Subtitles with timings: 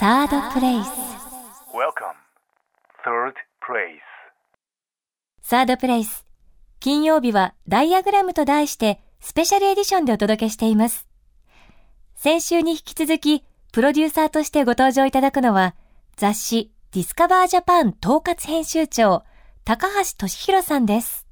[0.00, 0.86] サードプレイス
[1.74, 2.14] Welcome.
[3.04, 3.98] Third place.
[5.42, 6.24] サードプレイス
[6.78, 11.08] 金曜日はダイアグラムと題してスペシャルエディションでお届けしています
[12.14, 13.42] 先週に引き続き
[13.72, 15.74] プロデューサーとしてご登場いただくのは
[16.14, 19.24] 雑誌 Discover Japan 統括編集長
[19.64, 21.27] 高橋俊弘さんです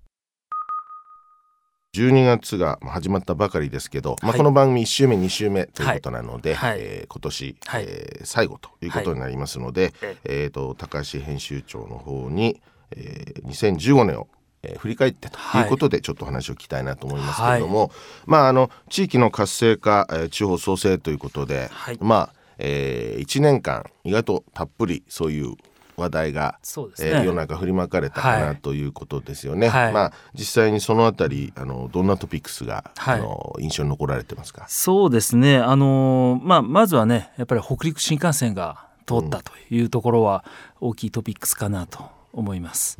[1.97, 4.39] 12月が始まったばかりですけど、まあ、はい。
[4.39, 6.79] この番組1週目2週目ということなので、はい。
[6.79, 7.85] えー今年、はい。
[7.89, 14.29] えー最後ということになりますので、ええーと高橋編集長の方に、えー2015年を、
[14.63, 17.90] えー振り返ってということでちょっとお話を聞きたいなと思いますけれども、
[18.26, 21.99] まああの地域の活性化、えー地方創生ということで、はい。
[22.01, 25.54] まあ、え1年間意外とたっぷりそういう
[25.96, 29.68] 話題がそうですねえー世の中振りまかれたかはないということですよね。
[29.68, 34.67] はいまあ実際にそのあたりあのどんなトピックスが、はいあの印象に残られてますか？
[34.69, 40.45] そうですね、あのーまあ、まずはねやっぱり北陸新幹線が通ったというところは
[40.81, 42.98] 大きいトピックスかなと思います。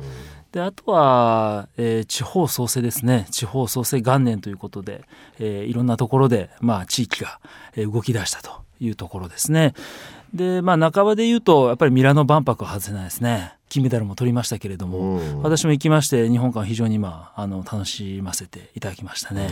[0.51, 5.03] であとは、えー地方創生ですね地方創生元年ということで、
[5.37, 7.39] えーいろんなところで、まあ、地域が
[7.75, 9.73] えー動き出したというところですね。
[10.33, 13.56] でまあ半ばで言うとやっぱりミラノ万博は外せないですね。
[13.69, 15.41] 金メダルも取りましたけれども、うん。
[15.41, 19.49] 私も行きまして日本館を非常に、まあ、あの楽しませていただきましたね。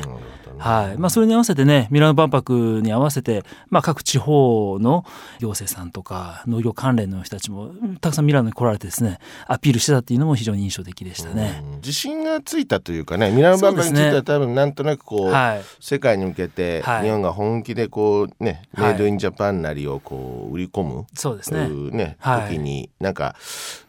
[0.58, 0.98] はい。
[0.98, 5.06] まあ、それに合わせてねミラノ万博に合わせて、まあ、各地方の
[5.40, 11.62] 行政さんとか農業関連の人たちもうんたくさんミラノに来られてですねアピールしてたっていうのも非常に印象的でしたね。
[11.64, 11.76] うん。
[11.78, 15.62] 自信がついたというかねミラノ万博については多分なんとなくこう、はい。
[15.80, 17.04] 世界に向けてはい。
[17.04, 18.94] 日本が本気でこうね、はい。
[18.94, 21.66] メイドインジャパンなりをこう売り込むそうですね。
[21.66, 22.56] うねはい。
[22.56, 23.36] 時になんか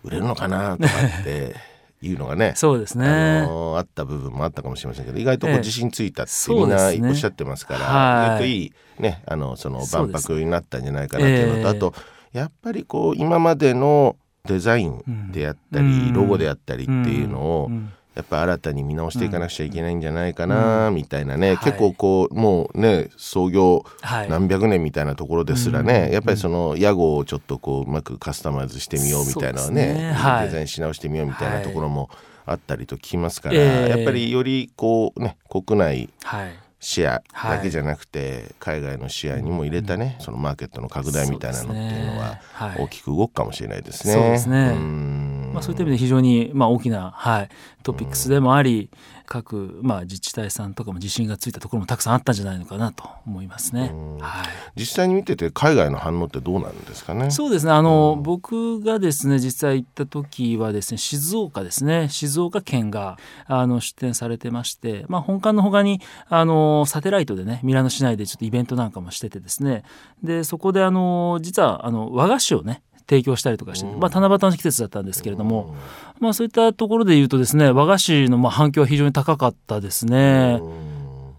[0.03, 0.89] 売れるのかなとか
[1.21, 1.55] って
[2.03, 5.61] いうのがね そうですね、あのーあった部分もあったかもしれませんけど意外とこうええ。
[5.61, 8.27] 自信ついたってみんなおっしゃってますから、はい。
[8.27, 11.67] 意外といいねあのその万博になったんじゃないかなっていうのと、ええ。
[11.67, 11.95] あと
[12.33, 16.13] やっぱりこう今までのデザインであったり、うん。
[16.15, 21.59] ロゴであったりっていうのを、うんやっぱ新たに見直していかなくちゃいけないんじゃないかな、みたいなね、はい。
[21.59, 24.31] 結構こうもうね創業はい。
[24.31, 26.13] 何百年みたいなところですらね、うん。
[26.15, 30.13] やっぱりその屋号をちょっとこううまくカスタマイズしてみようみたいなそうねね。
[30.13, 30.47] はい。
[30.47, 32.09] デザインし直してみようみたいなところも
[32.47, 33.89] あったりと聞きますから、ええ。
[33.91, 36.59] やっぱりよりこうね国内はい。
[36.79, 42.39] シェアだけじゃなくて、海外のシェアにも入れたね、そのマーケットの拡大みたいなのっていうのは
[42.79, 44.13] 大きく動くかもしれないですね。
[44.13, 44.73] そうですね。
[44.73, 47.49] んまあ、そういった意味で非常にまあ大きな、はい、
[47.83, 48.91] トピックスでもあり、
[49.25, 53.91] 各まあ自治体さんとかも自信がついたところもたくさんあったんじゃないのかなと思いますね。
[54.21, 54.47] はい。
[54.77, 57.31] 実際に見てて海外の反応ってどうなんですかね？
[57.31, 57.73] そうですね。
[57.73, 62.11] あの、僕がですね実際行った時はですね静岡ですね。
[62.11, 63.17] 静岡県が
[63.47, 69.85] あの出展されてまして、まあ、本館の他にあのサテライトでねミラノ市内でちょっとイベントなんかもしててですね。
[70.23, 75.75] でそこであの実はあの和菓子をね提供したりとかして、まあ、七夕の季節だったんですけれども、
[76.19, 80.61] まあ、そういったところで言うとですね和菓子のまあ反響は非常に高かったですね。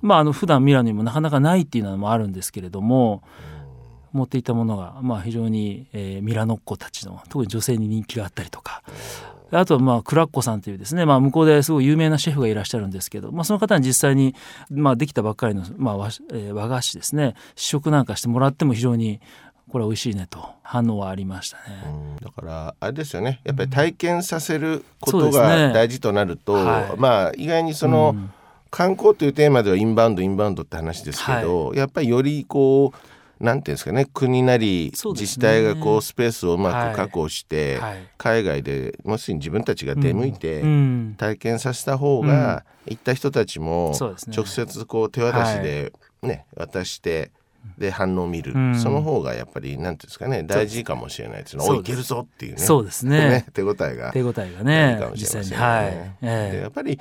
[0.02, 3.24] まあ、あの普段ミラノにもなかなかないっていうのもあるんですけれども、
[4.14, 8.84] 持っていたものが、まあ、非常に、えーミラノっ子たちの特に女性に人気があったりとか。
[9.50, 14.36] あとはまあクラッコさんというですね、まあ、向こうですごい有名なシェフがいらっしゃるんですけど、まあ、その方に実際に、
[14.70, 19.22] まあ、できたばっかりの、まあ和えー和菓子ですね試食なんかしてもらっても非常に
[19.70, 21.64] これは美味しいねと反応はありましたね。
[21.86, 22.16] うん。
[22.24, 23.42] だからあれですよね。
[23.44, 27.00] やっぱり体験させることが大事となると、はい。
[27.00, 28.32] まあ意外にその、うん。
[28.70, 37.98] 観光というテーマではインバウンドインバウンドって話ですけど、やっぱりよりこうなんていうんですかね国なり自治体がこうスペースをうまはいく確保して、はい。
[38.18, 41.16] 海外でもし自分たちが出向いて、うん。
[41.18, 43.94] 体験させた方が、行った人たちも
[44.28, 47.32] 直接こう手渡しでね、渡して
[47.78, 48.76] で反応を見る、うん。
[48.80, 51.64] その方がやっぱりなんていうんですかね大事かもしれないですね。
[51.68, 52.60] おいいけるぞっていうね。
[52.60, 53.46] そうですね。
[53.54, 54.12] 手応えが。
[54.12, 55.48] 手応えがいいねかもしれませんね。
[55.50, 55.62] 実際に。
[55.62, 56.62] はい、でえ。
[56.62, 57.00] やっぱり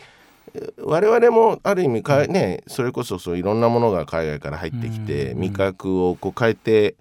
[0.55, 6.97] え我々もある意味か、ね、それこそそういろんなものが海外から入ってきて、うん味覚をこう変えて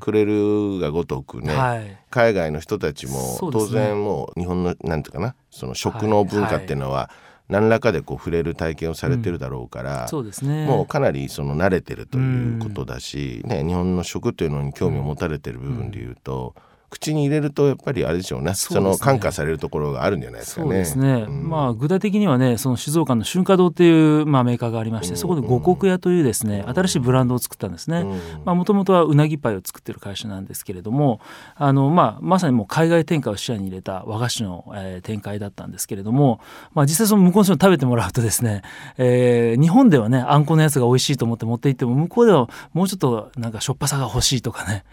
[0.00, 1.98] くれるがごとくね、はい。
[2.10, 7.10] 海外の人たちも当然もう日本のなんていうかなその食の文化っていうのは
[7.48, 10.66] 何らかでこう触れる体験をされてるだろうから、そうですね。
[10.66, 16.54] もうかなりその慣れてるということだし、ね、日本の食というのに興味を持たれてる部分でいうと、
[16.90, 18.54] 口に入れるとやっぱりあれでしょうね。
[18.54, 20.66] その感化されるところがあるんじゃないですかね。
[20.66, 21.48] そうですね、うん。
[21.48, 25.18] まあ具体的にはねその静岡の春華堂っていう、まあ、メーカーがありまして、うん。
[25.18, 28.04] そこで五穀屋というですね新しいブランドを作ったんですね。
[28.44, 31.20] もともとはうなぎパイを作ってる会社なんですけれども
[31.56, 36.40] あの、まあ、まさにもう海外展開を視野に入れた和菓子の、えー展開だったんですけれども、
[36.74, 38.62] まあ、実際その向こうの人に食べてもらうとですね、
[38.98, 44.84] えー日本ではねあんこのやつが美味しいと思って持って行っても向こうではもうちょっとなんかしょっぱさが欲しいとかね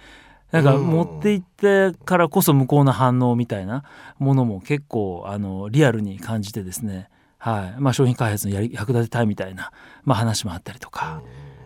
[0.62, 3.84] なんか持っていってからこそ向こうの反応みたいな
[4.20, 7.82] ものも結構あのリアルに感じてですね、はい。
[7.82, 9.72] まあ、商品開発のやり役立てたいみたいな、
[10.04, 11.22] まあ、話もあったりとか。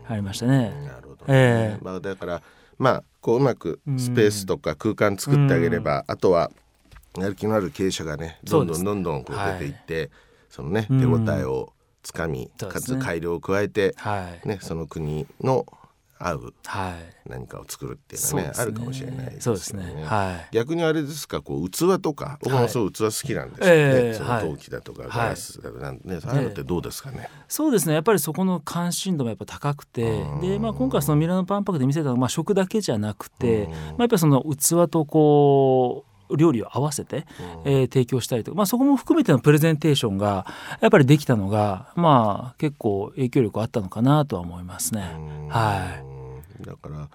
[0.07, 0.71] ありましたね。
[0.87, 1.25] なるほど、ね。
[1.27, 1.83] ええ。
[1.83, 2.41] まあ、だから
[2.79, 6.51] まあこううまくスペースとか空間作ってあげれば、あとは
[7.17, 10.09] やる気のある経営者がねどんどんどんどんこう出ていって
[10.49, 15.65] そ,、のね手応えをつかみ、かつ改良を加えて、はい、ね、その国の
[16.19, 17.29] 合うはい。
[17.29, 20.03] 何かを作るっていうのはねあるかもしれないですよそうですね。
[20.03, 20.55] はい。
[20.55, 27.93] 逆にあれですかこう器とか僕もそう器好きなんですよね、ええその陶器だとかガラスだとかなんね、そういうのってどうですかね、そうですね。
[27.93, 37.25] やっぱりそこの関心度もやっぱ高くてで、まあ、今回そのミラノ万博で見せたのは、まあ、食だけじゃなくて、まあ、やっぱりその器とこう料理を合わせて、
[37.65, 40.45] えー提供したりとか、まあ、そこも含めてのプレゼンテーションが
[40.81, 45.01] やっぱりできたのが、まあ、結構影響力あったのかなとは思いますね。
[45.49, 46.01] は
[46.59, 46.63] い。
[46.63, 47.09] いだから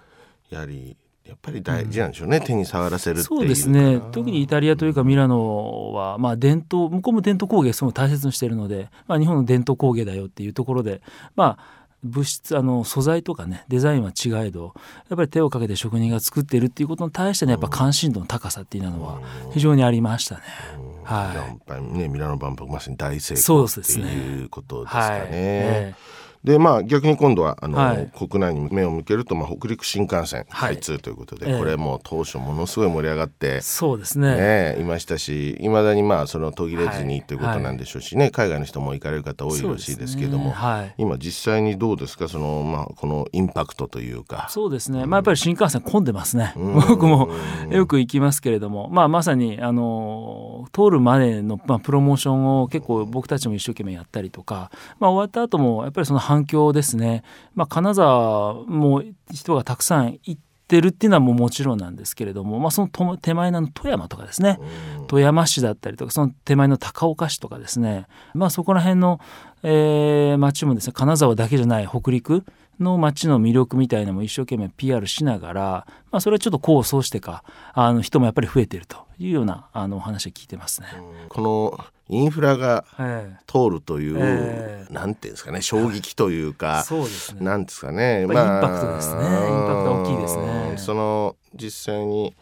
[0.50, 0.96] やはり
[1.26, 4.00] やっぱり大事なんでしょうね、手に触らせるっていうそうですね。
[4.12, 11.00] 特にイタリアというかミラノは、まあ、伝統向こうも伝統工芸すごい大切にしているので、まあ、日本の伝統工芸だよっていうところで
[11.34, 14.74] まあ物質あの素材とかねデザインは違えど
[15.08, 19.20] やっぱり手をかけて職人が作っているっていうことに対してのやっぱ関心度の高さっていうのは
[19.52, 20.42] 非常にありましたね。
[21.04, 21.82] はい。
[21.82, 25.94] ねミラノ万博まさに大成功ってですねいうことですかね。
[26.44, 28.11] でまあ逆に今度はあの、はい。
[28.17, 30.75] 国内に目を向けると、まあ、北陸新幹線はい。
[30.75, 31.58] 開通ということで、ええ。
[31.58, 34.37] これもう当初ものすごい盛り上がって、そうですね。
[34.37, 40.50] ね、いましたしいまだにまあその途切れずにはいということなんでしょうしね、海外の人も行かれる方多いらしいですけども、ね。
[40.50, 40.94] はい。
[40.99, 42.29] 今実際にどうですか？
[42.29, 44.46] その、まあ、このインパクトというか。
[44.50, 46.75] そうですね、まあ、やっぱり新幹線混んでますね、ん。
[46.75, 47.31] 僕も
[47.70, 57.22] よく行きますけれども、まあ、まさにあの通るまでの、まあ、プロモーションを結構僕たちも一生懸命やったりとか、まあ、終わった後もやっぱりその反響ですね、
[57.54, 59.02] まあ、金沢も
[59.32, 64.58] 人がたくさん行ってるっていうのはもうもちろんなんですけれども、まあ、そのと手前の富山とかですね、
[65.06, 69.20] 富山市だったりとかその手前の高岡市とかですね、まあ、そこら辺の、
[69.62, 72.44] えー町もですね金沢だけじゃない北陸
[72.80, 75.62] の町の魅力みたいなのも一生懸命 PR しながら、
[76.10, 80.88] まあ、それはちょっと功を奏してかあの人もやっぱり増えているというようなあのお話を聞いてますね。
[81.28, 84.92] このインフラがえ通るという、ええ。
[84.92, 87.44] なんていうんですかね衝撃というえか、 そうですね。
[87.44, 89.20] なんですかね、やっぱインパクトですね。
[89.22, 90.68] インパクト大きいですね。
[90.72, 90.78] うん。
[90.78, 92.34] その実際に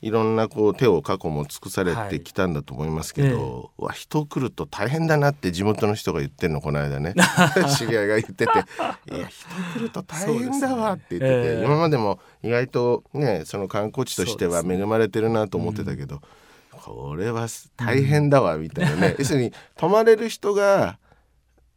[0.00, 7.14] いろんなこう手を過去も尽くされてきたんだと思いますけど、うわ人来ると大変だなって地元の人が言ってるのこの間ね。
[7.76, 8.44] 知り合いが言ってて
[9.12, 11.64] 「いや人来ると大変だわ」って言ってて、ねええ。
[11.64, 16.20] 今までも意外とねその観光地としては恵まれてるなと思ってたけど、
[16.70, 20.98] これは大変だわみたいなね、要するに泊まれる人が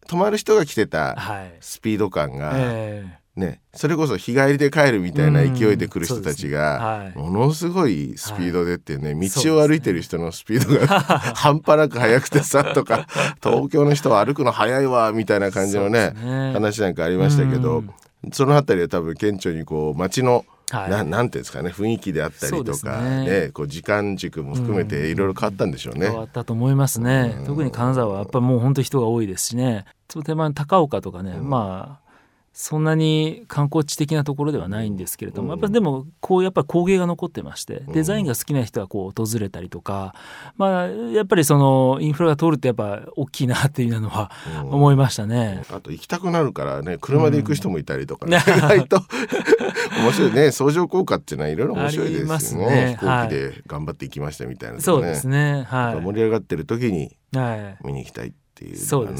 [0.07, 1.57] 泊まる人が来てたはい。
[1.59, 10.87] スピード感が、えね、それこそ日帰りで帰るみたいな勢いで来る人たちうんがものすごいスピードでっていうね、道を歩いてる人のスピードが
[11.35, 13.07] 半端なく速くてさとか
[13.41, 16.13] 東京の人は歩くの速いわみたいな感じのね
[16.53, 17.89] 話なんかありましたけど、うん。
[18.33, 20.89] そのあたりは多分顕著にこう街の、はい。
[20.89, 23.25] ななんていうんですかね雰囲気であったりとか、ね。
[23.45, 26.07] ねこう時間軸も含めていろいろ変わったんでしょうね。
[26.07, 27.43] 変わったと思いますね。
[27.45, 29.85] 特に金沢はやっぱりもう本当に人が多いですしね。
[30.09, 32.10] その手前の高岡とかね、まあ
[32.53, 40.13] そんなに観光地的なところではないんですけれども、やっぱりでもこうやっぱり工芸が残ってましてデザインが好きな人はこう訪れたりとか、
[40.57, 44.31] まあやっぱりそのインフラが通るってやっぱ大きいなっていうのは
[44.65, 45.63] 思いましたね。
[45.71, 48.97] あと行きたくなるからね車で行く人もいたりとか、ね意外と
[50.03, 55.63] 面白いね相乗効果っていうのはいろいろ面白いですよねね飛行機で頑張って行きましたみたいなとかそうですね。
[55.69, 57.37] は盛り上がってる時にい。
[57.37, 57.85] はい。
[57.85, 59.17] 見に行きたいっていうのがそうで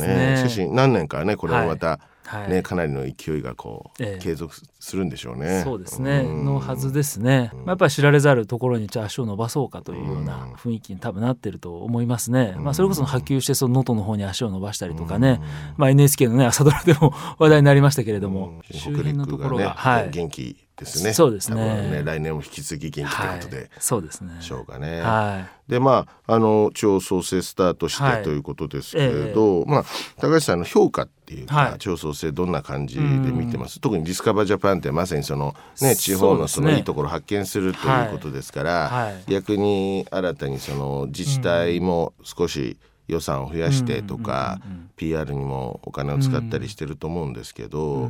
[0.50, 2.11] すね何年かねこれもまた、はい。
[2.48, 4.22] ねかなりの勢いがこう、ええ。
[4.22, 5.62] 継続するんでしょうね。
[5.64, 6.24] そうですね。
[6.24, 6.46] ん。
[6.46, 15.42] のはずですね、まあ、やっぱり知られざるところにじゃあ足を伸ばそうかというような雰囲気に多分なってると思いますね、まあ、それこそ波及してその能登の方に足を伸ばしたりとかね、
[15.78, 21.14] まあ、NHK のね朝ドラでも話題になりましたけれども、周北辺のところがね、はい、元気ですね。
[21.14, 21.90] そうですね。
[21.90, 24.34] ね来年も引き続き元気というはいことで、そうですね。
[24.40, 25.02] しょうかね。
[25.02, 28.24] はでまああの地方創生スタートして、はい。
[28.24, 29.86] ということですけれど、まあ
[30.18, 31.80] 高橋さんの評価っていうか、はい。
[31.80, 33.80] 地方創生どんな感じで見てます？
[33.80, 39.32] 特にディスカバージャパンってまさにそのね地方のそのいいところを発見するということですから、はい。
[39.32, 44.60] 逆に新たにその自治体も少し予算を増やしてとか、
[44.96, 48.10] PR にもお金を使ったりしてると思うんですけど、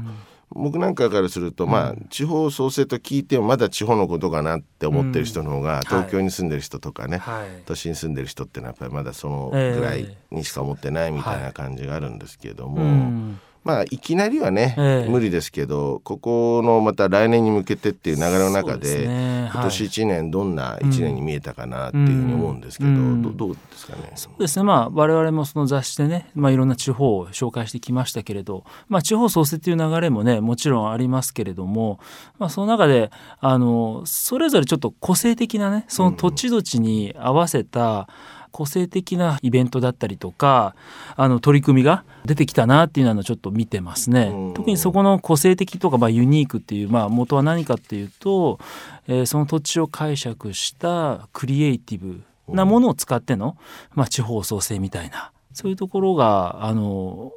[0.54, 7.64] 僕なんかからすると、まあ地方創生と聞いてもまだ地方のことかなって思ってる人の方が、東京に住んでる人とかね、はい。
[7.66, 15.10] 都心に住んでる人ってのはやっぱりまだそのぐらいにしか思ってないみたいな感じがあるんですけれども、うんまあいきなりはね、ええ。
[15.10, 19.50] 無理ですけどここのまた来年に向けてっていう流れの中でですね。
[19.54, 23.22] 今年1年どんな1年に見えたかなっていうふうに思うんですけど、うん。
[23.22, 24.12] どどうですかね？
[24.16, 24.64] そうですね。
[24.64, 32.00] まあ我々もその雑誌でね、まあ、いろんな地方を紹介してきましたけれど、まあ、地方創生っていう流れもねもちろんありますけれども、
[32.40, 38.08] まあ、その中であのそれぞれちょっと個性的なねその土地土地に合わせた
[38.52, 40.76] 個性的なイベントだったりとか
[41.16, 44.32] あの取り組みが出てきたなっていうのはちょっと見てますね。
[44.34, 48.60] うん特にそこの個性的とか、まあ、ユニークっていう、まあ、元は何かっていうと、
[49.08, 53.58] えーその土地を解釈したクリエイティブなものを使っての、
[53.94, 57.32] まあ、地方創生みたいなそういうところがあの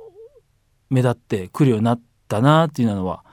[0.90, 3.24] 目立ってくるようになったなっていうのは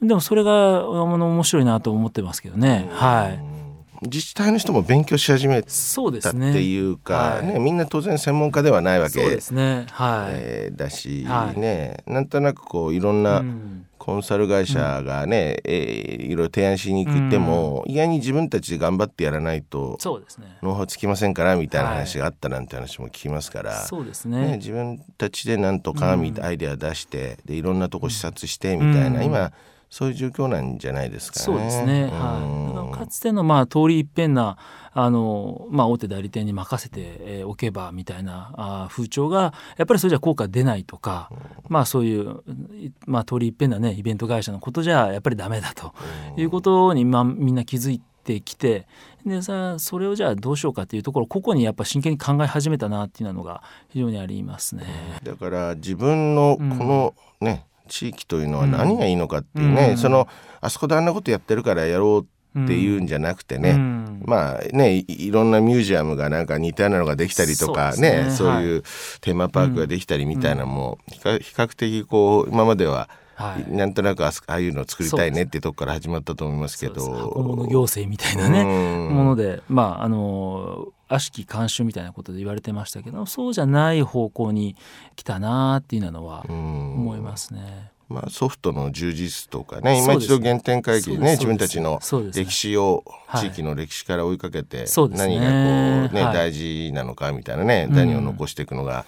[0.00, 2.88] でもそれが面白いなと思ってますけどね。
[2.92, 3.55] はい
[4.02, 6.62] 自治体の人も勉強し始めたって。
[6.62, 9.86] いうか、はいねみんな当然専門家ではないわけですね。
[9.90, 10.32] はい。
[10.34, 20.58] えーだし、はいねなんとなくこういろんうなんコンサル会社がね、えーいろいろ提案しに行っても、意外に自分たちで頑張ってやらないとそうですね。
[20.62, 24.56] ノウハウつきませんからみたいな話があったなんて話も聞きますから、そうですね、ね。
[24.58, 29.52] 自分たちでなんとかみたいなアイデア出してでいろんなとこ視察してみたいな、うん今
[29.96, 31.44] そういう状況なんじゃないですかね。
[31.46, 32.10] そうですね。
[32.12, 32.92] うんはい。
[32.92, 34.58] だかつてのまあ通り一遍な
[34.92, 41.30] あのまあ大手代理店に任せてえーおけばみたいなあー風潮がやっぱりそれじゃ効果出ないとか、
[41.70, 42.42] まあそういう
[42.78, 45.94] いまあ通り一遍なねイベント会社のことじゃやっぱりダメだと
[46.36, 48.86] いうことにまあみんな気づいてきて
[49.24, 54.84] でさそれをじゃあどうしようかっていうところここにやっぱ真剣に考え始めたなっていうのが非常にありますね。
[55.22, 59.96] だから自分のこのね、地域というのは何がいいのかっていうね、うん。
[59.98, 60.28] その
[60.60, 64.22] あそこであんなことやってるからやろうっていうんじゃなくてね、うん。
[64.24, 68.24] まあねいいろんなミュージアムがなんか似たようなのができたりとかね。
[68.24, 68.82] ねそういう
[69.20, 73.70] テーマパークができたりみたいなのも比較比較的こう今までははい。
[73.70, 77.32] なんとなくあそああいうのを作りたいねってとこから始まったと思いますけど。
[77.36, 79.14] 物行政みたいなねうん。
[79.14, 84.76] ものでまああの悪しき慣習みたいなことで言われてましたけどそうじゃない方向に
[85.14, 86.94] 来たなっていうのはうん。
[86.94, 87.90] 思いますね。
[88.08, 91.98] まあ、ソフトの充実とかね今一度原点回帰でね自分たちの
[92.32, 93.48] 歴史をはい。
[93.50, 96.34] 地域の歴史から追いかけて何がこうねはい。
[96.34, 99.04] 大事なのかみたいなねうん何を残していくのが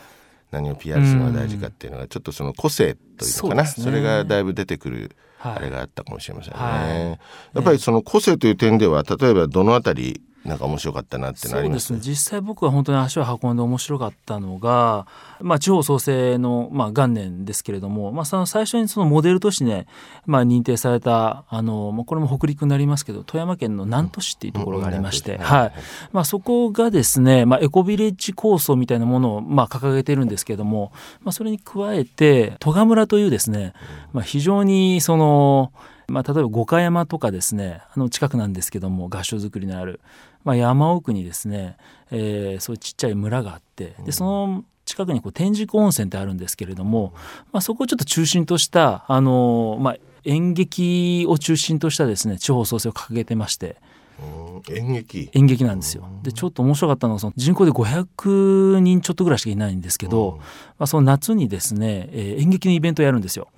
[0.51, 3.67] 何を PR するのが大事かっていうのがちょっとその個性というのかな。
[3.67, 5.57] それがだいぶ出てくるはい。
[5.57, 6.89] あれがあったかもしれませんはい。
[6.89, 7.21] ね。
[7.55, 12.01] やっぱりその個性という点では例えばどのあたりなんか面白かったなってなりまそうですすね。
[12.01, 15.07] 実際僕は本当に足を運んで面白かったのが、
[15.41, 19.87] まあ、地方創生の、まあ、元年ですけれども、まあ、その最初にそのモデル都市ね、
[20.27, 25.73] まあ、認定されたあの、まあ、これも北陸になりますけど富山県の南砺市っていうところがありまして、うんうんはい。
[26.13, 30.93] まあ、そこがですね、まあ、エコビレッジ構想みたいなものを、まあ、掲げてるんですけれども、
[31.23, 33.75] まあ、それに加えて戸賀村というですね、
[34.13, 35.73] まあ、非常にその
[36.09, 40.01] まあ、例えば五箇山とかですねあの近くなんですけども合掌造りのある、
[40.43, 41.77] まあ、山奥にですね、
[42.11, 47.13] えーそういうちっちゃい村があってでその近くにこう天竺温泉ってあるんですけれども、
[47.53, 53.77] まあ、そこをちょっと中心としたあの、まあ、演劇を中心としたですね地方創生を掲げてまして。
[54.19, 54.77] うん。
[54.77, 55.31] 演劇？
[55.33, 56.09] 演劇なんですよ。
[56.23, 60.39] でちょっと面白かったのがその人口で500人ちょっとぐらいしかいないんですけど、
[60.79, 63.49] まあ、その夏にですね、えー演劇のイベントをやるんですよ。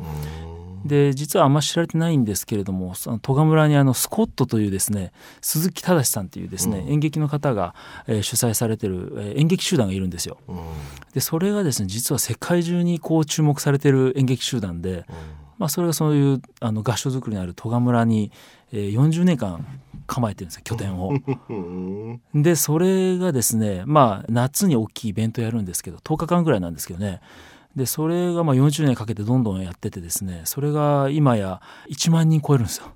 [0.82, 6.92] うんで実はあんま知られてないんですけれどもその戸賀村にあのスコットというですね鈴木忠さんというですね、うん。
[6.94, 7.74] 演劇の方が、
[8.06, 10.38] えー主催されてる、えー演劇集団がいるんですよ。
[10.48, 10.56] うん。
[11.14, 15.04] でそれがですね実は世界中にこう注目されてる演劇集団で、
[15.58, 18.32] まあ、それがそういうあの合掌造りのある戸賀村に、
[18.72, 19.66] えー40年間
[20.06, 21.12] 構えてるんですよ拠点を。
[21.48, 22.20] うん。
[22.34, 27.20] でそれがですねまあ夏に大きいイベントやるんですけど10日間ぐらいなんですけどね
[27.76, 32.94] でそれがまあ40年かけてどんどんやっててですねそれが今や1万人超えるんですよ。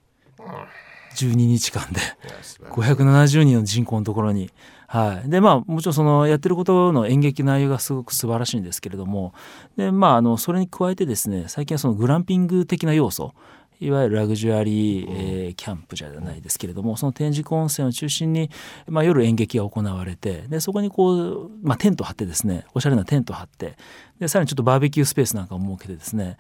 [1.15, 2.01] 12日間で。
[2.01, 3.37] いや素晴らしい。
[3.37, 4.51] 570人の人口のところに。
[4.87, 9.33] はい、でまあもちろんそのやってることの演劇内容がすごく素晴らしいんですけれども。
[9.77, 13.33] でまああのそれに加えてですね最近はそのグランピング的な要素。
[13.81, 18.51] いわゆるラグジュアリー、えーキャンプじゃないですけれどもその天竺温泉を中心に、
[18.87, 23.77] まあ、夜演劇が行われてでそこにこう、まあ、テント張ってですねおしゃれなテント張って
[24.21, 26.39] でさらにちょっとバーベキュースペースなんかを設けてですね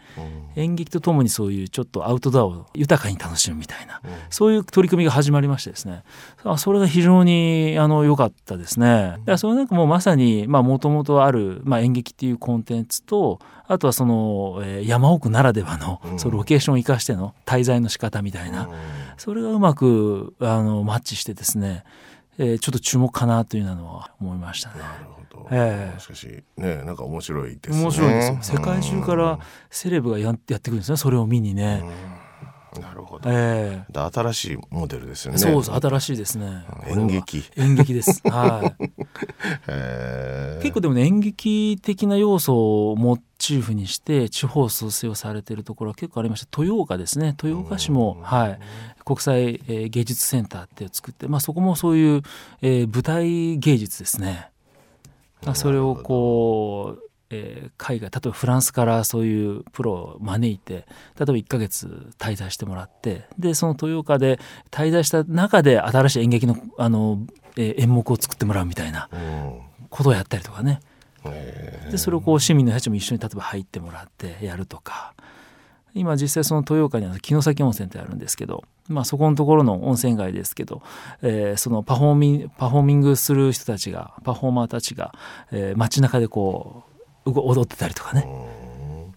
[0.54, 4.00] 演劇とともにそういうちょっとアウトドアを豊かに楽しむみたいな、
[4.30, 6.02] そういう取り組みが始まりましてですね。
[6.44, 8.86] あそれが非常にあの良かったですね。
[8.86, 16.18] だからそれなんかもうまさにもともとある、まあ、演劇っていうコンテンツとあとはその、えー山奥ならではの、うん。
[16.18, 18.68] そうロケーションを生かしての滞在の仕方みたいな、
[19.16, 21.84] それがうまくあのマッチしてですね
[22.38, 24.80] えーちょっと注目かなというのは思いましたね。
[24.80, 26.00] なるほど、ええ。
[26.00, 27.82] しかしねなんか面白いですね。
[27.82, 28.28] 面白いです。
[28.30, 29.38] よ世界中から
[29.70, 30.96] セレブがややってくるんですね。
[30.96, 31.84] それを見にね。
[32.76, 35.36] うんなるほど、えで新しいモデルですよね。
[35.36, 35.72] えそうです。
[35.72, 36.64] 新しいですね。
[36.88, 37.44] 演劇。
[37.56, 38.20] 演劇です。
[38.28, 38.74] は
[40.58, 40.62] い。
[40.62, 47.36] 結構でもね演劇的な要素をモチーフにして地方創生をされているところは結構ありまして豊岡ですね。
[47.42, 48.58] 豊岡市も、はい、
[49.04, 52.22] 国際、えー芸術センターって作って、まあ、そこもそういう、
[52.62, 54.48] えー舞台芸術ですね。
[55.44, 57.03] まあそれをこう、
[57.34, 60.84] えー海外例えばフランスからそういうプロを招いて例え
[61.18, 64.38] ば1ヶ月滞在してもらってでその豊岡で
[64.70, 67.18] 滞在した中で新しい演劇のあの、
[67.56, 69.60] えー演目を作ってもらうみたいなうん。
[69.90, 70.80] ことをやったりとかね。
[71.24, 75.14] へでそれをこう市民の人たちも一緒に例えば入ってもらってやるとか。
[75.96, 80.82] 今実際その豊岡には城崎温泉ってあるんですけど、まあ、そこのところの温泉街ですけど、
[81.22, 85.14] えーそのパフォーミンパフォーミングする人たちがパフォーマーたちが、
[85.52, 86.93] えー街中でこう
[87.24, 88.28] 踊ってたりとかね。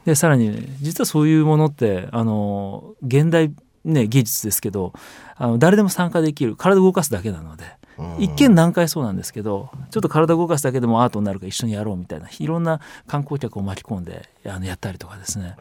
[0.05, 3.51] でさらにね実はそういうものってあの現代、
[3.83, 4.93] ね、技術ですけど
[5.35, 7.65] あの誰でも参加できる体を動かすだけなので。
[7.97, 8.15] うん。
[8.19, 15.55] 一見難解そうなんですけどちょっと体を動かすだけでもアートになるから一緒にやろうみたいないろんな観光客を巻き込んであのやったりとかですね。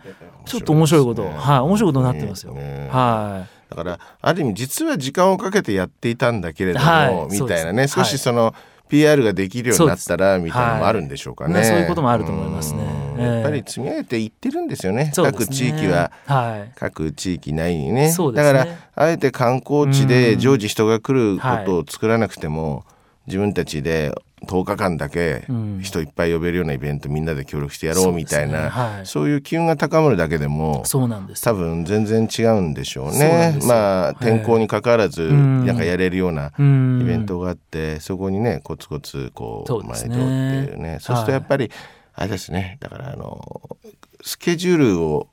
[0.44, 2.90] ちょっと面白いこと、はい面白いことになってますよ、ね。
[2.92, 8.54] はだからある意味実は時間をかけてやっていたんだけれども、はいみたいなね少しその
[8.88, 11.54] PR ができるようになったらみたいなのもあるんでしょうかね。
[11.54, 11.62] はい。
[11.62, 13.06] まあそういうこともあると思いますね。
[13.18, 15.04] やっぱり積み上げていってるんですよね。
[15.04, 15.12] ね。
[15.14, 16.12] 各地域は。
[16.26, 16.72] はい。
[16.74, 18.12] 各地域内にね。
[18.12, 18.32] ね。
[18.32, 22.84] だからあえて観光地で常時人が来ることを作らなくても、
[23.26, 24.12] 自分たちで
[24.44, 25.80] 10日間だけうん。
[25.82, 28.68] 人いっぱい呼べるようなイベントみんなで協力してやろうみたいなね。
[28.68, 29.06] はい。
[29.06, 31.42] そういう機運が高まるだけでもそうなんです。
[31.42, 33.58] 多分全然違うんでしょうね。
[33.66, 35.64] まあ天候にかかわらずん。
[35.64, 37.00] なんかやれるようなうん。
[37.02, 40.28] イベントがあってそこにねコツコツこそううですね毎度っ
[40.66, 40.98] ていうね。
[41.00, 41.70] そうするとやっぱり
[42.14, 42.76] あれですね。
[42.80, 43.78] だからあの
[44.22, 45.28] スケジュールを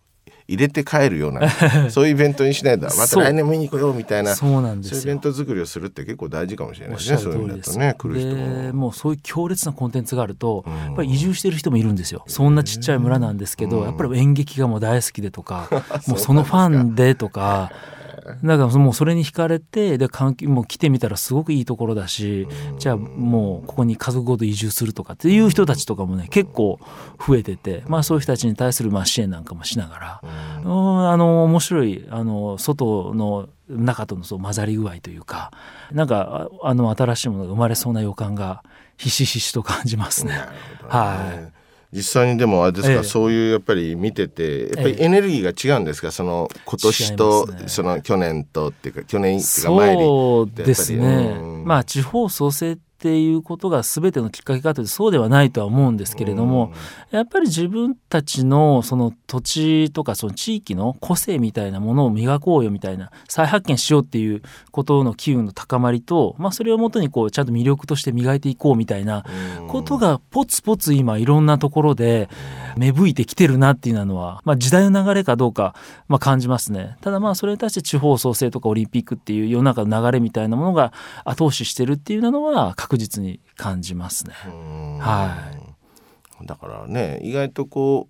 [0.47, 1.49] 入れて帰るような
[1.89, 7.77] そういうイベントにしないとまた来年見に来ようみたいなそうなんでいうイベント作りをするって結構大事かもしれないですねそういうる通りです。
[7.77, 8.83] のだとね来る人でも。
[8.83, 12.23] もうそういう強烈なコンテンツがあると、うんやっぱり移住してる人もいるんですよ。
[12.27, 15.69] そんなちっちゃい村なんですけど、うんやっぱり演劇がもう大好きでとか、
[16.07, 17.71] もうそのファンでとか。
[18.43, 26.79] だからもうそれに惹かれてで環境もう来てみたらすごくいいところだし、じゃあもうここに家族ごと移住するとかっていう人たちとかもね結構
[27.25, 31.09] 増えてて、まあ、そういう人たちに対するまあ支援なんかもしながら、うん。
[31.09, 35.51] あの面白いあの外の中とのそう混ざり具合というか
[35.91, 38.63] なんかああの新しいものが生まれそうな予感が
[38.97, 40.33] ひしひしと感じますね。
[40.33, 40.39] ね。
[40.87, 41.62] はい
[41.93, 43.03] 実際にでもあれですか、ええ。
[43.03, 46.11] そういうやっぱり見ててやっぱりエネルギーが違うんですか？
[46.11, 47.63] その今年と、ね。
[47.67, 51.05] その去年とっていうか去年っていうか前にそうですね。
[51.39, 51.65] うん。
[51.65, 56.71] まあ地方創生っていうことが全てのきっかけかというとそうではないとは思うんですけれども、
[57.11, 69.25] やっぱり自分たちのその土地とかその地域の個性みたいなものを磨こうよみたいな再発見しようっていうことの機運の高まりと、まあ、それをもとにこうちゃんと魅力として磨いていこうみたいな
[69.59, 69.67] うん。
[69.67, 72.29] ことがポツポツ今いろんなところで
[72.77, 75.75] 芽吹いてきてるなっていうのは、まあ、時代の流れかどうか、
[76.07, 76.97] まあ、感じますね。
[77.01, 80.93] ただまあそれに対して地方創生とかオリンピックっていう世の中の流れみたいなものが
[81.25, 84.33] 後押ししてるっていうのは確実に感じますね。
[84.45, 84.97] うん。
[84.99, 85.35] は
[86.41, 86.45] い。
[86.45, 88.09] だからね意外とこ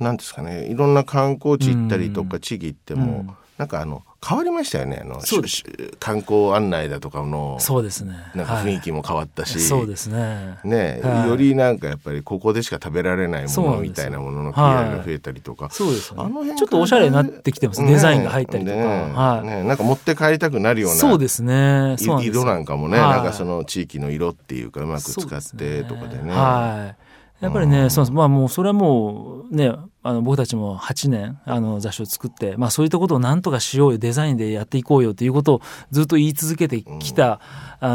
[0.00, 5.00] うなんですかねいろんな観光地行ったりとか地域行っても、うんなんかあの変わりましたよね。
[5.02, 5.58] あのそうです。
[5.58, 5.64] し
[6.00, 8.16] 観光案内だとかのそうですね。
[8.34, 10.58] なんか雰囲気も変わったし、そうですね。
[10.64, 11.28] ね、はい。
[11.28, 14.84] よりなんかやっぱりここでしか食べられないものみたいなもののはい。
[14.84, 17.92] PR が増えたりとか、そうですよあの辺ねちょっとおしゃれになってきてます、ね。
[17.92, 18.84] デザインが入ったりとか、ね。
[18.84, 19.46] はい。
[19.46, 19.62] ね。
[19.62, 20.96] なんか持って帰りたくなるような。
[20.96, 21.96] そうですね。
[22.00, 23.10] 色なんかもね、はい。
[23.10, 26.32] なんかその地域の色っていうかうまく使ってとかでね。
[26.32, 27.01] はい
[27.42, 29.72] やっぱりね、そうまあもうそれはもうね
[30.04, 37.40] あの僕たちも8年あの雑誌を作って、まあ、そういったことをなんとかしようよデザインでやっていこうよっていうことをずっと言い続けてきた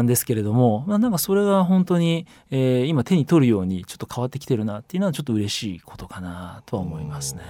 [0.02, 0.06] ん。
[0.06, 7.42] ですけれども、まあ、なんかそれが本当に、えー今手に取るようにちょっと変わってきてるなっていうのはちょっと嬉しいことかなとは思いますね。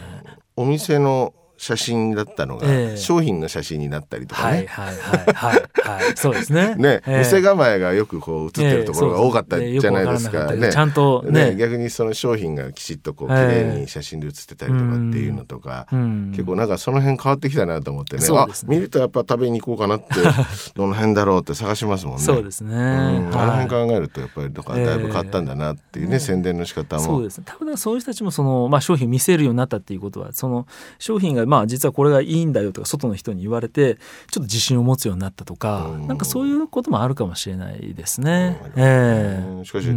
[0.56, 2.96] お店の写真だったのが、ええ。
[2.96, 4.66] 商品の写真になったりとかね。
[4.68, 6.12] はいはいはいはいはい。
[6.16, 6.74] そうですね。
[6.78, 7.18] ね、ええ。
[7.18, 10.52] 店構えがよくこう映ってるところが多かったじゃないですか。
[10.52, 10.72] ね。
[10.72, 11.50] ちゃんとね。
[11.50, 13.74] ね逆にその商品がきちっとこう綺ええ。
[13.74, 16.30] 麗に写真で写ってたりとかっていうのとか、うん。
[16.30, 18.22] 結構なんかその辺変わってきたなと思ってね。
[18.22, 18.38] ね。
[18.38, 20.14] あ見るとやっぱ食べに行こうかなって
[20.76, 22.22] どの辺だろうって探しますもんね。
[22.22, 22.74] そうですね。
[22.74, 22.78] うん。
[22.78, 23.64] あのはい。
[23.64, 27.02] 辺考えるとやっぱりだからだいぶ変わったんだなっていうね、宣伝の仕方も。
[27.02, 27.44] そうですね。
[27.46, 30.66] 多分そういう人たちもその、まあ、商品を見せるようになったっていうことはその
[30.98, 36.06] 商品がまあ実はこれがいいんだよとか外の人に言われてちょっと自信を持つようになったとか、うん。
[36.06, 38.60] なんかそういうこともあるかもしれないですね。
[38.76, 39.64] うんええ。
[39.64, 39.96] しかし、うん。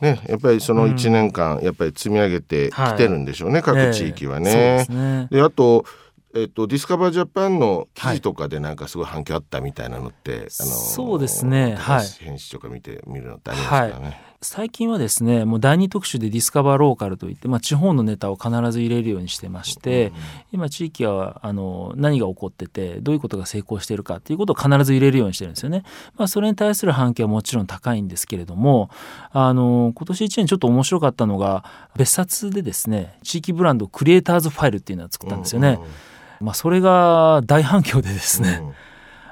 [0.00, 4.50] ねやっぱりその1年間やっぱり積み上げてきてるんでしょうね、各地域はね。
[4.50, 5.28] ええそうですね。
[5.30, 5.86] であと、
[6.34, 11.76] えっと、 Discover Japan の記事とかでなんかすごい反響あったみたいなのって、あのそうですね。
[11.76, 12.06] はい。
[12.20, 14.29] 編集とか見てみるのってありますかね。
[14.42, 20.12] 最近はですねもう第二特集でディスカバーローカルといって、まあ、地方のネタを必ず入れるようにしてまして、
[20.50, 25.82] 今地域はあの何が起こっててどういうことが成功しているかっていうことを必ず入れるようにしてるんですよね。
[26.16, 28.88] まあ、それに対する反響はもちろん高いんですけれども
[29.30, 31.64] あの今年1年ちょっと面白かったのが
[31.96, 35.78] 別冊でですね地域ブランドクリエイターズファイルっていうのを作ったんですよね。
[36.40, 38.62] まあ、それが大反響でですね、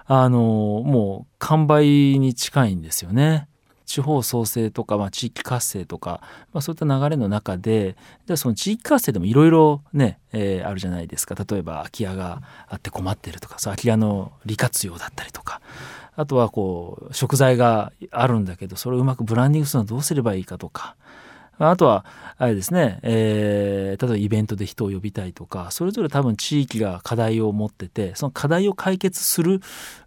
[0.05, 0.39] あの
[0.85, 3.49] もう完売に近いんですよね。
[3.89, 6.21] 地方創生とか、まあ、地域活性とか、
[6.53, 7.97] まあ、そういった流れの中で
[8.27, 11.35] でその地域活性でもいろいろね、えーあるじゃないですか。
[11.35, 15.61] 例えば空き家があって困ってるとかそう空き家の利活用だったりとか。
[16.17, 20.97] あとはこう食材があるんだけどそれをうまくブランディングするのはどうすればいいかとか。
[21.59, 22.05] あとは
[22.37, 29.61] あれですね、えー例えばイベントで人を呼びたいとかそれぞれ多分地域が課題を持っててその課題を解決する、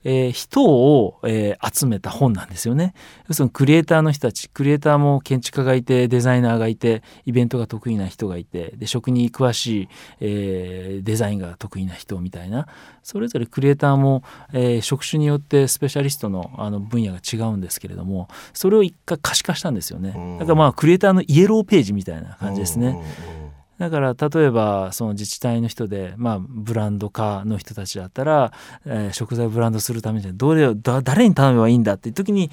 [0.04, 2.94] えー人を、えー集めた本なんですよね。
[3.28, 12.68] 要するにクリエイターの人たちクリエイターも建築家がいてデザイナーがいてイベントが得意な人がいてで食に詳しい、えーデザインが得意な人みたいな
[13.04, 20.38] それぞれクリエイターも、えー職種によってスペシャリストのあの分野が違うんですけれどもそれを一回可視化したんですよね。
[20.40, 23.02] だからまあクリエイターのイエローページみたいな感じですね。
[23.80, 28.54] だから例えばその自治体の人で、まあ、ブランド化の人たちだったら、
[28.86, 32.52] えー食材をブランドするためにはどれをだ誰に頼めばいいんだっていう時に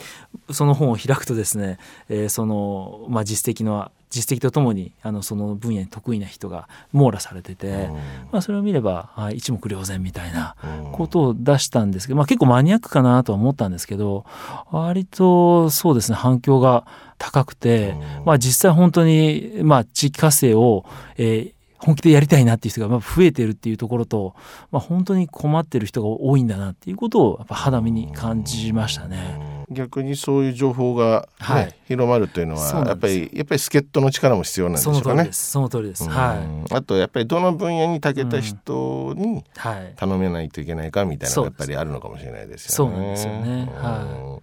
[0.51, 7.89] その本を開くとですね、えーその、まあ、実績の実績とともにあのその分野に得意な人が網羅されてて、
[8.33, 10.93] まあ、それを見ればはい一目瞭然みたいなうん。
[10.93, 14.25] ことを出したんですけど、まあ、結構マニアックかなとは思ったんですけど
[14.71, 16.87] 割とそうですね反響が
[17.19, 17.95] 高くて、
[18.25, 20.85] まあ、実際本当に、まあ、地域活性を、
[21.17, 24.35] えー本気でやりたいなっていう人がまあ増えてるっていうところと、
[24.73, 29.58] まあ、本当に困ってる人が多いんだなっていうことをやっぱ肌身に感じましたね。
[29.71, 35.33] 逆にそういう情報が、ねはい広まるというのはやっぱりやっぱり助っ人の力も必要なんでしそょうかねの通りで。
[35.33, 35.51] す。
[35.51, 36.09] その通りです。
[36.09, 36.39] はい。
[36.39, 39.95] うんあとやっぱりどの分野に長けた人にはい。
[39.97, 42.93] 頼めないといけないかみたいなのがやっぱりあるのかもしれないですよね。
[42.95, 44.41] そうなんですよねうんは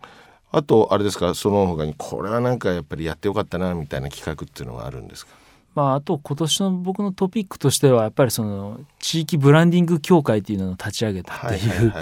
[0.52, 5.34] あとあれですかその他にこれはなんかやっぱりやってよかったなみたいな企画っていうのはあるんですか？
[5.76, 11.94] まあ、あと今年の僕のトピックとしてはやっぱりその地域ブランディング協会っていうのを立ち上げたっていう。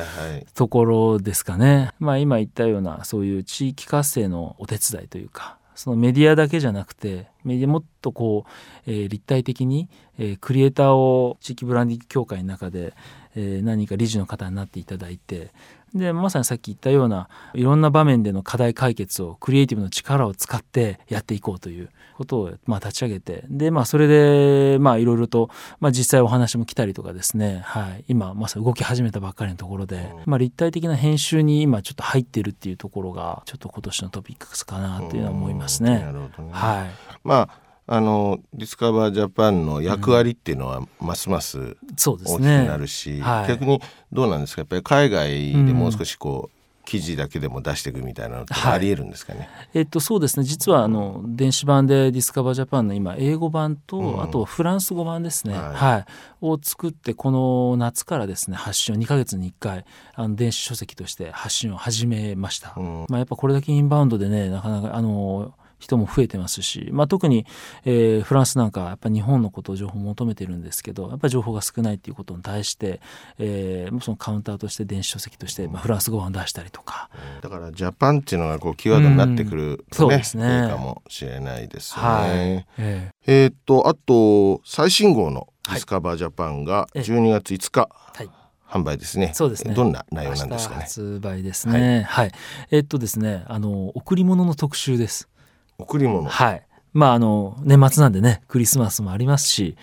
[0.53, 1.89] ところですかね。
[1.99, 12.93] まあ今言ったようなそういう地域活性のお手伝いというかそのメディアだけじゃなくてメディアもっとこう、えー立体的に、えークリエイターを地域ブランディング協会の中で、
[13.35, 15.51] えー何か理事の方になっていただいて
[15.93, 36.11] でまさにさっき言ったようないろんな場面での課題解決をクリエイティブの力を使ってやっていこうということを、まあ、立ち上げてでまあそれでまあいろいろと、まあ、実際お話も来たりとかですね、はい、今まさに動き始めたばっかりのところで、まあ、立体的な編集に今ちょっと入ってるっていうところがちょっと今年のトピックスかなというのは思いますねうんな。
[36.11, 36.49] るほどね。
[36.53, 42.65] はいまああのディスカバージャパンの役割っていうのはますます大きくね。
[42.65, 43.47] なるし、はい。
[43.49, 44.61] 逆にどうなんですか？
[44.61, 48.73] やっぱり海外でもう少しこう、記事だけでも出していくみたいなのってはい。
[48.73, 49.49] ありえるんですかね？
[49.73, 50.45] えっと、そうですね。
[50.45, 54.23] 実はあの電子版で「ディスカバージャパンの今英語版と、うん。
[54.23, 55.73] あとフランス語版ですね、はい。
[55.73, 56.05] はい。
[56.41, 62.73] を作ってこの夏からですね発信を2ヶ月に1回あの電子書籍として発信を始めました。
[62.77, 63.05] うん。
[63.09, 67.45] まあ、やっぱこれだけインバウンドでねなかなかあの人も増えてますし、まあ、特に、
[67.85, 73.01] えーフランスなんかはやっぱ日本のことを情報を求めてるんですけどやっぱり情報が少ないっていうことに対して、
[73.37, 77.09] えーそのカウンターとして電子書籍として、まあ、フランス語版を出したりとか、
[77.41, 82.07] だからジャパンっていうのがこうキーワードになってくるとね,、そうですねいいかもしれないですよね。
[82.09, 88.29] はいえええーっとあと最新号の「Discover Japan」がええ12月5日はい
[88.67, 89.31] 販売ですね。
[89.35, 90.81] そうですねどんな内容なんですかね？
[90.81, 92.05] 発売ですね。
[92.09, 92.31] はい。
[92.71, 95.29] えっとですね、あの贈り物の特集です。
[95.77, 96.27] 贈り物。
[96.27, 96.65] はい。
[96.93, 99.75] まああの年末なんでね、クリスマスもありますし、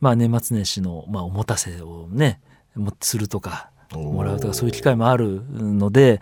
[0.00, 2.40] まあ年末年始のまあおもたせをね、
[2.74, 3.70] もするとか。
[3.94, 6.20] もらうとかそういう機会もあるので、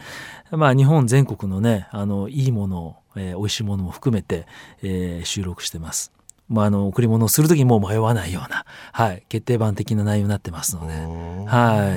[0.52, 4.46] まあ、日本全国のねあのいいものを、えー美味しいものも含めて、
[4.84, 6.12] えー収録してます。
[6.48, 10.98] まあ、あの贈り物をする時にもう迷わないような、はい、決定版的な内容になってますので、う
[11.42, 11.96] んは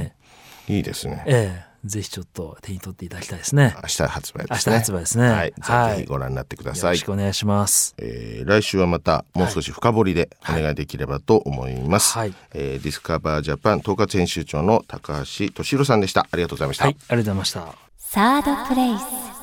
[0.68, 0.74] い。
[0.74, 1.24] いいですね。
[1.28, 3.76] ええ、ぜひちょっと手に取っていただきたいですね。
[3.82, 4.76] 明日発売明日ですね。
[4.76, 5.30] 発売ですね。
[5.30, 5.54] はい、
[5.96, 6.92] ぜひご覧になってください。
[6.92, 7.96] ろしくお願いします。
[7.98, 12.34] えー来週はまたもう少し深掘りでお願いできればと思います、はい。
[12.54, 16.28] えー Discover Japan 統括編集長の高橋俊弘さんでした。
[16.32, 17.76] ありがとうございました、はい、ありがとうございました。
[17.98, 19.39] サードプレイス